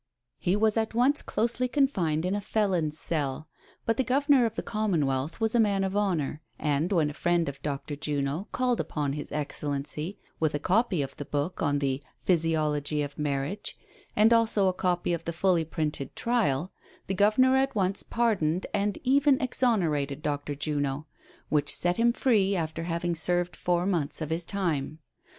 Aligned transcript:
He 0.39 0.55
was 0.55 0.77
at 0.77 0.95
once 0.95 1.21
closely 1.21 1.67
confined 1.67 2.25
in 2.25 2.33
a 2.33 2.41
felon's 2.41 2.97
cell, 2.97 3.47
but 3.85 3.97
the 3.97 4.03
Governor 4.03 4.47
of 4.47 4.55
the 4.55 4.63
Commonwealth 4.63 5.39
was 5.39 5.53
a 5.53 5.59
man 5.59 5.83
of 5.83 5.95
honor, 5.95 6.41
and 6.57 6.91
when 6.91 7.11
a 7.11 7.13
friend 7.13 7.47
of 7.47 7.61
Dr. 7.61 7.95
Juno 7.95 8.47
called 8.51 8.79
upon 8.79 9.13
his 9.13 9.31
excellency 9.31 10.17
with 10.39 10.55
a 10.55 10.59
copy 10.59 11.03
of 11.03 11.15
the 11.17 11.25
book 11.25 11.61
on 11.61 11.77
the 11.77 12.01
"Physiology 12.23 13.03
of 13.03 13.19
Marriage," 13.19 13.77
and 14.15 14.33
also 14.33 14.67
a 14.67 14.73
copy 14.73 15.13
of 15.13 15.25
the 15.25 15.33
fully 15.33 15.63
printed 15.63 16.15
trial, 16.15 16.71
the 17.05 17.13
Governor 17.13 17.55
at 17.55 17.75
once 17.75 18.01
pardoned 18.01 18.65
and 18.73 18.97
even 19.03 19.39
exonerated 19.39 20.23
Dr. 20.23 20.55
Juno, 20.55 21.05
which 21.49 21.75
set 21.75 21.97
him 21.97 22.11
free 22.11 22.55
after 22.55 22.85
having 22.85 23.13
served 23.13 23.55
four 23.55 23.85
months 23.85 24.19
of 24.19 24.31
his 24.31 24.45
time. 24.45 24.97